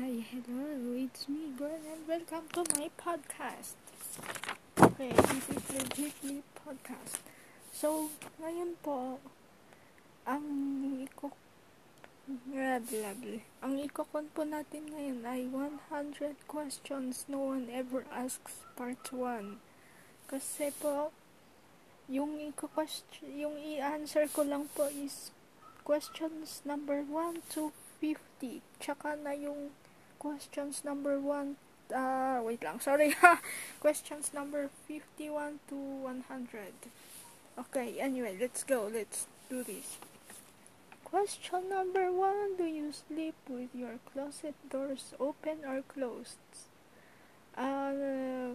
[0.00, 3.76] Hi, hello, it's me, Gwen, and welcome to my podcast.
[4.80, 7.20] Okay, this is Legitly Podcast.
[7.68, 8.08] So,
[8.40, 9.20] ngayon po,
[10.24, 10.48] ang
[11.04, 11.36] iko
[12.48, 12.80] blah.
[13.60, 19.60] ang ikokon po natin ngayon ay 100 questions no one ever asks part 1.
[20.32, 21.12] Kasi po,
[22.08, 22.72] yung iko
[23.28, 25.28] yung i-answer ko lang po is
[25.84, 27.68] questions number 1 to
[28.00, 28.64] 50.
[28.80, 29.76] Tsaka na yung
[30.20, 31.56] questions number 1
[31.92, 33.14] uh, wait lang, sorry
[33.80, 36.72] questions number 51 to 100.
[37.58, 38.88] Okay, anyway, let's go.
[38.92, 39.98] Let's do this.
[41.04, 42.56] Question number 1.
[42.56, 46.38] Do you sleep with your closet doors open or closed?
[47.58, 48.54] Uh,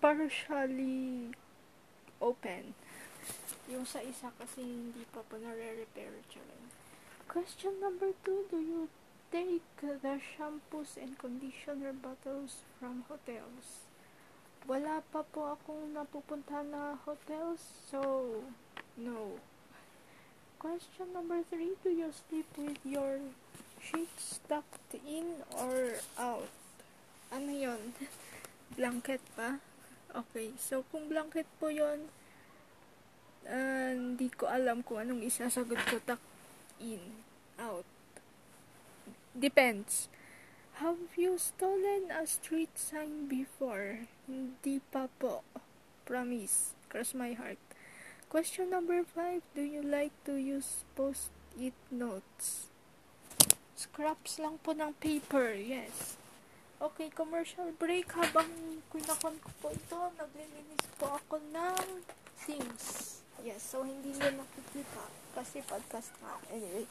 [0.00, 1.36] partially
[2.20, 2.74] open.
[3.70, 6.10] Yung sa isa kasi hindi pa po nare-repair.
[7.30, 8.90] Question number two, do you
[9.30, 13.86] take the shampoos and conditioner bottles from hotels?
[14.66, 18.28] Wala pa po akong napupunta na hotels, so
[18.98, 19.38] no.
[20.60, 23.18] Question number three, do you sleep with your
[23.80, 26.52] sheets tucked in or out?
[27.32, 27.96] Ano yon?
[28.76, 29.58] blanket pa?
[30.10, 32.10] Okay, so kung blanket po yon,
[33.46, 36.34] uh, hindi ko alam kung anong isasagot ko tucked
[36.82, 37.00] in,
[37.58, 37.86] out.
[39.40, 40.12] Depends.
[40.84, 44.04] Have you stolen a street sign before?
[44.28, 45.40] Hindi pa po.
[46.04, 46.76] Promise.
[46.92, 47.56] Cross my heart.
[48.28, 49.40] Question number 5.
[49.56, 52.68] Do you like to use post-it notes?
[53.72, 55.56] Scraps lang po ng paper.
[55.56, 56.20] Yes.
[56.76, 58.12] Okay, commercial break.
[58.12, 62.04] Habang kinakon ko po ito, naglilinis po ako ng
[62.44, 62.84] things.
[63.40, 66.36] Yes, so hindi nyo nakikita kasi podcast nga.
[66.52, 66.84] Anyway,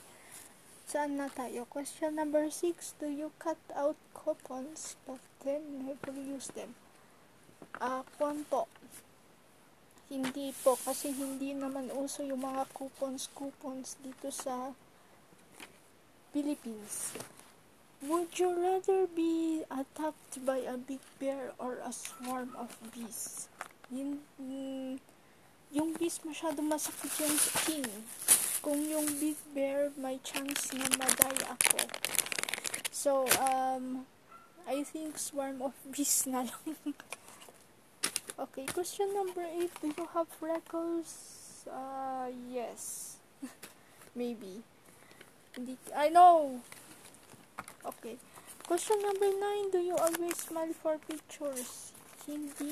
[0.89, 1.69] saan na tayo?
[1.69, 2.97] Question number 6.
[2.97, 6.73] Do you cut out coupons but then never use them?
[7.77, 8.65] Ah, uh, po.
[10.09, 14.73] Hindi po kasi hindi naman uso yung mga coupons-coupons dito sa
[16.33, 17.13] Philippines.
[18.01, 23.45] Would you rather be attacked by a big bear or a swarm of bees?
[23.93, 24.25] Yun,
[25.69, 27.85] yung bees masyado masakit yung skin.
[28.59, 31.79] Kung yung big bear, may chance na maday ako.
[32.91, 34.03] So, um,
[34.67, 36.75] I think swarm of bees na lang.
[38.35, 39.71] okay, question number 8.
[39.79, 41.63] Do you have freckles?
[41.63, 43.15] Uh, yes.
[44.19, 44.67] Maybe.
[45.55, 46.59] Hindi, I know.
[47.85, 48.19] Okay.
[48.67, 49.71] Question number 9.
[49.71, 51.95] Do you always smile for pictures?
[52.27, 52.69] Hindi,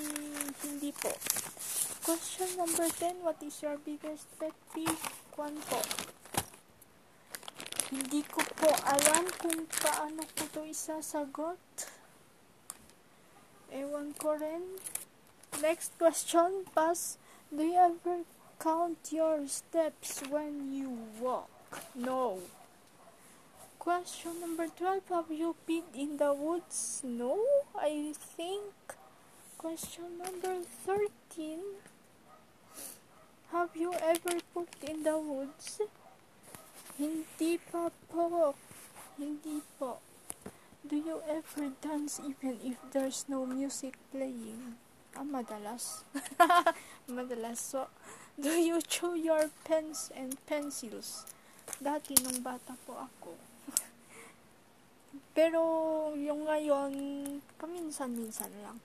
[0.61, 1.09] hindi po.
[2.05, 3.25] Question number 10.
[3.25, 5.26] What is your biggest pet peeve?
[5.37, 5.77] Kwan po.
[7.93, 11.61] Hindi ko po alam kung paano ko to isasagot.
[13.69, 14.81] Ewan ko rin.
[15.61, 16.65] Next question.
[16.73, 17.21] Pass.
[17.53, 18.25] Do you ever
[18.57, 21.53] count your steps when you walk?
[21.93, 22.41] No.
[23.77, 25.05] Question number 12.
[25.13, 27.05] Have you been in the woods?
[27.05, 27.37] No,
[27.77, 28.73] I think.
[29.61, 31.61] Question number 13.
[33.51, 35.79] Have you ever cooked in the woods?
[36.99, 38.51] Hindi pa po.
[39.15, 40.03] Hindi po.
[40.83, 44.75] Do you ever dance even if there's no music playing?
[45.15, 46.03] Ah, madalas.
[47.07, 47.63] madalas.
[47.63, 47.87] So,
[48.35, 51.23] do you chew your pens and pencils?
[51.79, 53.31] Dati nung bata po ako.
[55.37, 55.61] Pero
[56.19, 56.91] yung ngayon,
[57.55, 58.75] paminsan-minsan lang.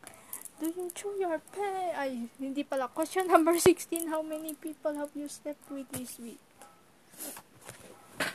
[0.62, 1.90] Do you chew your pen?
[1.98, 2.86] Ay, hindi pala.
[2.86, 4.06] Question number 16.
[4.06, 6.38] How many people have you slept with this week?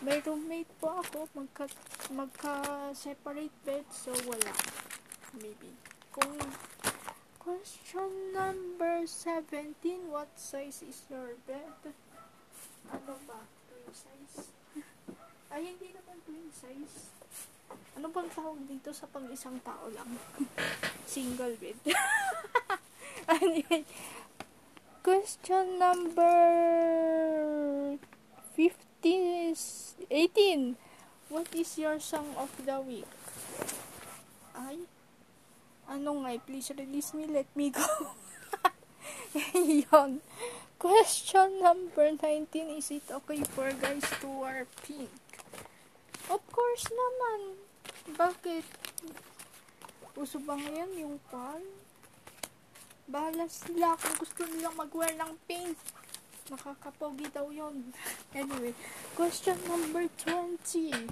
[0.03, 1.31] May roommate po ako.
[1.31, 1.71] Magka,
[2.11, 3.88] magka-separate bed.
[3.95, 4.51] So, wala.
[5.39, 5.71] Maybe.
[6.11, 6.35] Kung
[7.39, 10.11] question number 17.
[10.11, 11.95] What size is your bed?
[12.91, 13.39] Ano ba?
[13.71, 14.51] Twin size?
[15.47, 17.07] Ay, hindi naman twin size.
[17.97, 20.06] Ano bang tawag dito sa pang isang tao lang?
[21.09, 21.77] Single bed.
[23.41, 23.83] anyway,
[25.01, 26.38] question number
[28.53, 30.77] 15 is 18.
[31.27, 33.09] What is your song of the week?
[34.56, 34.88] Ay,
[35.88, 37.86] ano nga, please release me, let me go.
[39.91, 40.24] Yon.
[40.77, 45.09] Question number 19, is it okay for guys to wear pink?
[46.27, 47.39] Of course naman.
[48.19, 48.65] Bakit?
[50.19, 51.63] Uso ba ngayon yung pan?
[53.07, 55.79] Bahala sila kung gusto nilang mag-wear ng pink.
[56.51, 57.95] Nakakapogi daw yon.
[58.35, 58.75] anyway,
[59.15, 61.07] question number 20.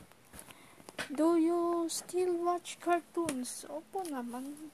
[1.16, 3.64] Do you still watch cartoons?
[3.72, 4.74] Opo naman.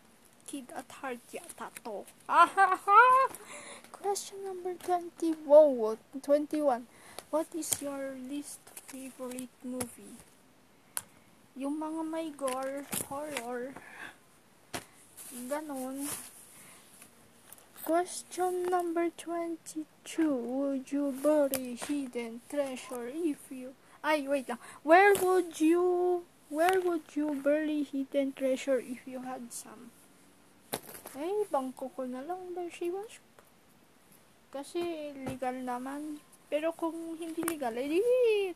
[0.50, 2.02] Kid at heart yata to.
[4.02, 5.46] Question number 20.
[5.46, 6.90] Whoa, 21.
[7.30, 8.60] What is your least
[8.90, 10.31] favorite movie?
[11.60, 13.76] Yung mga may gore, horror,
[15.52, 16.08] ganon.
[17.82, 19.84] Question number 22.
[20.32, 23.74] Would you bury hidden treasure if you...
[24.00, 24.62] Ay, wait lang.
[24.86, 26.24] Where would you...
[26.48, 29.92] Where would you bury hidden treasure if you had some?
[31.18, 32.88] Eh, bangko ko na lang ba si?
[34.52, 36.20] Kasi legal naman.
[36.48, 38.52] Pero kung hindi legal, eh,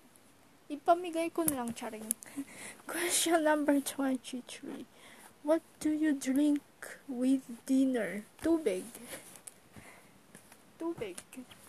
[0.69, 2.09] ipamigay ko na lang, charing.
[2.89, 4.85] Question number 23.
[5.45, 6.61] What do you drink
[7.07, 8.25] with dinner?
[8.41, 8.85] Tubig.
[10.81, 11.17] Tubig.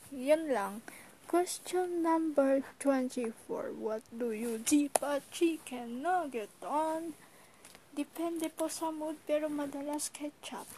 [0.08, 0.80] Yan lang.
[1.28, 3.76] Question number 24.
[3.76, 7.12] What do you dip a chicken nugget on?
[7.96, 10.68] Depende po sa mood, pero madalas ketchup.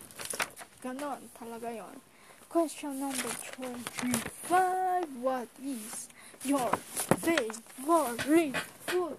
[0.81, 1.99] Ganon, talaga yon.
[2.49, 5.19] Question number 25.
[5.21, 6.09] What is
[6.45, 6.71] your
[7.21, 8.57] favorite
[8.87, 9.17] food?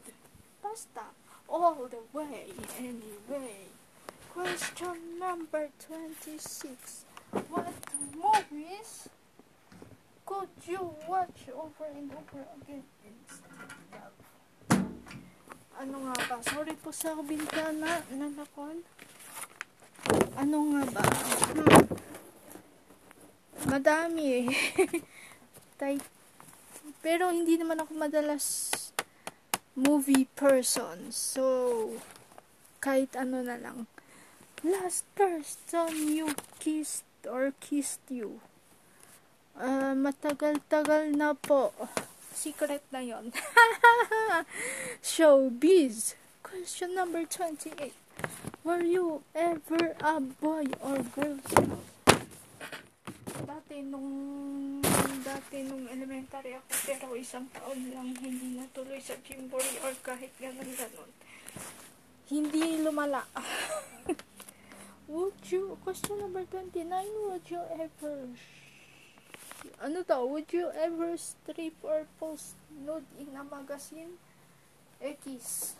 [0.61, 1.05] Pasta
[1.47, 2.45] all the way
[2.77, 3.67] anyway.
[4.33, 7.05] Question number 26.
[7.49, 7.73] What
[8.15, 9.09] movies
[10.25, 14.13] could you watch over and over again instead of?
[15.79, 16.37] Ano nga ba?
[16.43, 18.03] Sorry po sa bintana.
[18.13, 18.83] Nanakon.
[20.37, 21.03] Ano nga ba?
[21.55, 21.87] Hmm.
[23.69, 24.47] Madami eh.
[26.99, 28.45] Pero hindi naman ako madalas
[29.79, 31.15] movie person.
[31.15, 31.95] So,
[32.83, 33.87] kahit ano na lang.
[34.59, 38.43] Last person you kissed or kissed you.
[39.55, 41.71] Uh, matagal-tagal na po.
[42.35, 43.31] Secret na yon.
[45.03, 46.19] Showbiz.
[46.43, 47.91] Question number 28.
[48.63, 51.39] Were you ever a boy or girl?
[53.47, 54.48] Dati nung
[55.29, 60.65] dati nung elementary ako pero isang taon lang hindi natuloy sa Jimbori or kahit ganun
[60.73, 61.11] ganun.
[62.25, 63.29] Hindi lumala.
[65.13, 66.81] would you, question number 29,
[67.29, 68.33] would you ever,
[69.81, 74.17] ano to, would you ever strip or post nude in a magazine?
[74.97, 75.73] X.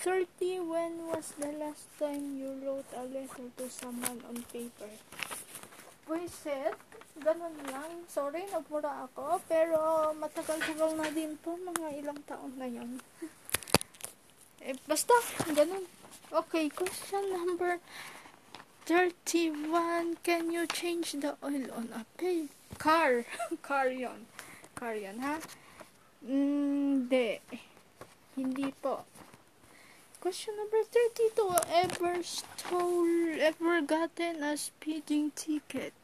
[0.00, 4.92] 30, when was the last time you wrote a letter to someone on paper?
[6.06, 6.78] Buisit,
[7.18, 8.06] ganun lang.
[8.06, 9.42] Sorry, nagmura ako.
[9.50, 11.58] Pero matagal-tagal na din po.
[11.58, 13.02] Mga ilang taon na yun.
[14.66, 15.12] eh, basta,
[15.50, 15.82] ganun.
[16.30, 17.82] Okay, question number
[18.86, 20.22] 31.
[20.22, 22.46] Can you change the oil on a pay?
[22.78, 23.26] Car.
[23.66, 24.30] Car yon.
[24.78, 25.42] Car yon, ha?
[26.22, 27.42] Hindi.
[28.38, 29.02] Hindi po.
[30.26, 31.54] Question number 32.
[31.70, 35.94] Ever stole, ever gotten a speeding ticket?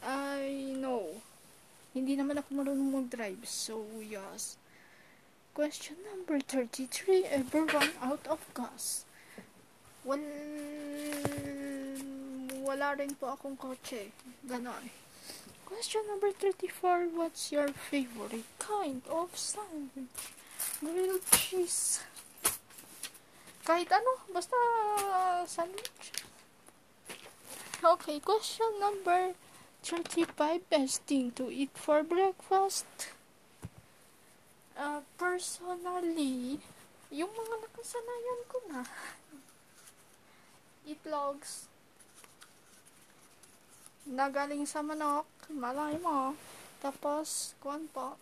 [0.00, 1.20] I know.
[1.92, 3.44] Hindi naman ako marunong mag-drive.
[3.44, 4.56] So, yes.
[5.52, 7.28] Question number 33.
[7.28, 9.04] Ever run out of gas?
[10.00, 10.24] Well,
[12.64, 14.16] wala rin po akong kotse.
[14.48, 14.88] Ganon.
[15.68, 17.12] Question number 34.
[17.12, 20.32] What's your favorite kind of sandwich?
[20.80, 22.00] Grilled cheese.
[23.68, 24.56] Kahit ano, basta
[25.44, 26.24] sandwich.
[27.84, 29.36] Okay, question number
[29.84, 30.64] 35.
[30.72, 32.88] Best thing to eat for breakfast?
[34.72, 36.64] Uh, personally,
[37.12, 38.80] yung mga nakasanayan ko na.
[40.96, 41.68] Itlogs.
[44.08, 45.28] Nagaling sa manok.
[45.52, 46.32] Malay mo.
[46.80, 48.16] Tapos, kuwan po.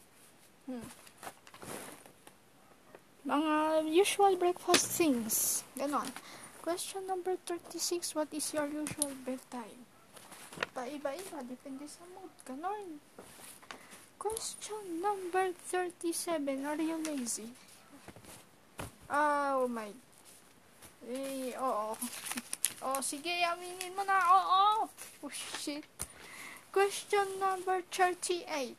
[0.67, 1.07] Hmm
[3.26, 5.66] mga usual breakfast things.
[5.75, 6.06] Ganon.
[6.62, 8.14] Question number 36.
[8.14, 9.83] What is your usual bedtime?
[10.75, 11.42] Paiba-iba.
[11.42, 12.30] Depende sa mood.
[12.47, 13.02] Ganon.
[14.18, 16.62] Question number 37.
[16.62, 17.50] Are you lazy?
[19.11, 19.90] Oh my.
[21.11, 21.99] Eh, oo.
[22.87, 24.21] Oh, sige, aminin mo na.
[24.21, 24.87] Oo.
[25.25, 25.83] Oh, shit.
[26.71, 28.76] Question number 38.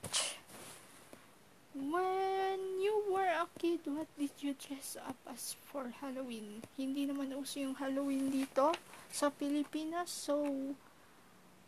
[1.78, 6.66] When you were a kid, what did you dress up as for Halloween?
[6.74, 8.74] Hindi naman uso yung Halloween dito
[9.14, 10.42] sa Pilipinas, so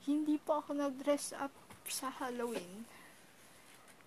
[0.09, 1.53] hindi po ako nag-dress up
[1.85, 2.89] sa Halloween.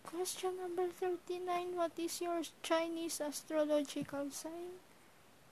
[0.03, 4.83] Question number 39, what is your Chinese astrological sign?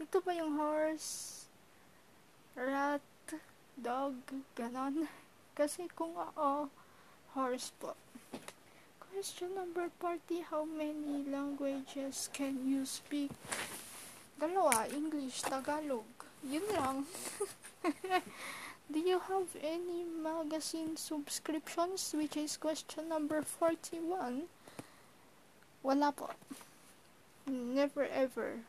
[0.03, 1.47] Ito ba yung horse,
[2.59, 3.07] rat,
[3.79, 4.19] dog,
[4.59, 5.07] ganon?
[5.55, 6.67] Kasi kung oo,
[7.39, 7.95] horse po.
[9.21, 10.49] Question number 40.
[10.49, 13.29] How many language languages can you speak?
[14.41, 16.09] Dalawa, English, Tagalog.
[16.41, 17.05] Yun lang.
[18.89, 22.17] Do you have any magazine subscriptions?
[22.17, 24.49] Which is question number 41.
[25.85, 26.33] Wala po.
[27.45, 28.65] Never ever.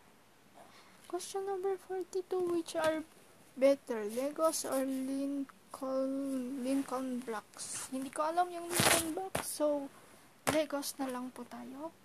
[1.08, 2.27] Question number 42.
[2.51, 3.08] Which are
[3.55, 7.88] better, Legos or Lincoln, Lincoln Blocks?
[7.88, 9.48] Hindi ko alam yung Lincoln Blocks.
[9.48, 9.88] So,
[10.51, 11.96] Legos na lang po tayo.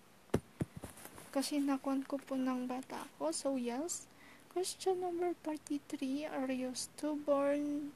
[1.35, 3.35] Kasi nakuan ko po ng bata ko.
[3.35, 4.07] So, yes.
[4.55, 6.31] Question number 43.
[6.31, 7.91] Are you stubborn?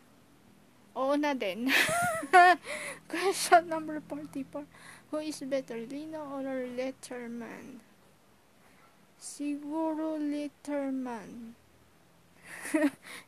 [0.99, 1.71] Oo na din.
[3.13, 4.67] Question number 44.
[5.15, 7.79] Who is better, Lino or Letterman?
[9.17, 11.55] Siguro Letterman.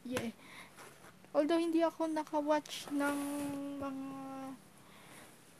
[0.05, 0.35] yeah.
[1.33, 3.19] Although hindi ako naka-watch ng
[3.81, 4.11] mga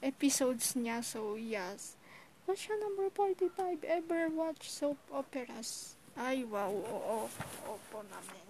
[0.03, 1.95] episodes niya, so yes.
[2.43, 3.87] Question number 45.
[3.87, 5.95] Ever watch soap operas?
[6.19, 7.31] Ay, wow, oo.
[7.65, 8.45] Opo namin.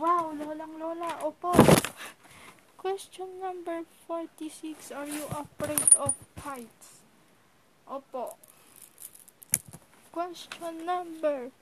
[0.00, 1.52] Wow, lolang lola, opo.
[2.80, 4.90] Question number 46.
[4.96, 7.04] Are you afraid of heights?
[7.84, 8.40] Opo.
[10.10, 11.52] Question number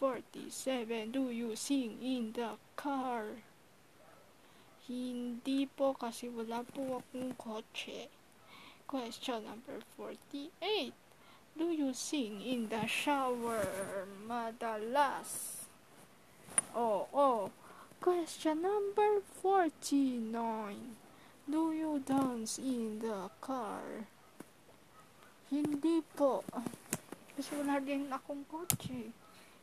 [0.00, 1.12] 47.
[1.12, 3.44] Do you sing in the car?
[4.88, 8.10] Hindi po kasi wala po akong kotse.
[8.92, 10.92] Question number 48.
[11.56, 13.64] Do you sing in the shower?
[14.28, 15.64] Madalas.
[16.76, 17.48] Oh, oh.
[18.04, 20.36] Question number 49.
[21.48, 24.04] Do you dance in the car?
[25.48, 26.44] Hindi po.
[27.32, 29.08] Kasi wala din akong kotse.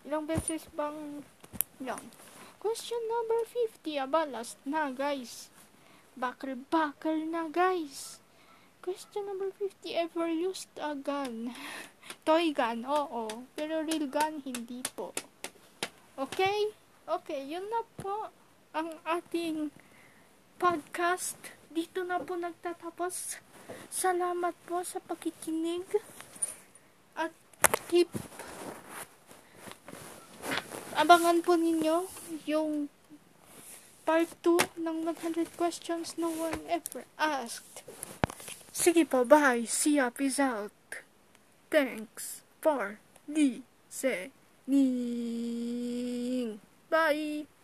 [0.09, 1.21] Ilang beses bang
[1.77, 2.01] yan?
[2.57, 3.93] Question number 50.
[4.09, 5.53] Aba, last na guys.
[6.17, 8.17] Bakal-bakal na guys.
[8.79, 9.95] Question number 50.
[9.95, 11.51] Ever used a gun?
[12.25, 13.43] Toy gun, oo.
[13.55, 15.12] Pero real gun, hindi po.
[16.15, 16.71] Okay?
[17.03, 18.31] Okay, yun na po
[18.71, 19.74] ang ating
[20.55, 21.36] podcast.
[21.67, 23.43] Dito na po nagtatapos.
[23.91, 25.86] Salamat po sa pakikinig.
[27.19, 27.36] At
[27.91, 28.07] keep
[31.00, 32.12] abangan po ninyo
[32.43, 32.91] yung
[34.03, 37.88] part 2 ng 100 questions no one ever asked.
[38.79, 39.67] Sige po, bye.
[39.67, 40.07] See ya.
[40.07, 40.71] Peace out.
[41.67, 42.95] Thanks for
[43.27, 43.67] listening.
[46.88, 47.58] Bye.